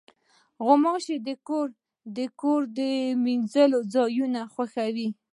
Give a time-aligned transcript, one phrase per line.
[0.65, 1.15] غوماشې
[2.17, 2.79] د کور د
[3.23, 5.09] وینځلو ځایونه خوښوي.